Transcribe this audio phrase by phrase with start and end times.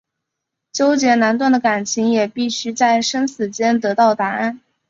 [0.71, 4.59] 纠结难断的情感也必须在生死间得到答案。